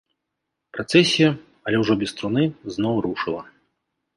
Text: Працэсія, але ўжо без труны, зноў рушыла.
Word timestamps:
Працэсія, 0.77 1.27
але 1.67 1.75
ўжо 1.83 1.93
без 2.05 2.11
труны, 2.17 2.43
зноў 2.77 2.95
рушыла. 3.09 3.43